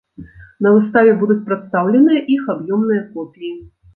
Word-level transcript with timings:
На 0.67 0.71
выставе 0.77 1.11
будуць 1.23 1.43
прадстаўленыя 1.51 2.23
іх 2.37 2.49
аб'ёмныя 2.57 3.05
копіі. 3.13 3.55